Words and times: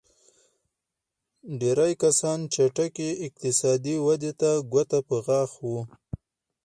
ډېری 1.59 1.93
کسان 2.03 2.39
چټکې 2.53 3.09
اقتصادي 3.25 3.95
ودې 4.05 4.31
ته 4.39 4.49
ګوته 4.71 4.99
په 5.07 5.15
غاښ 5.25 5.51
وو. 5.69 5.79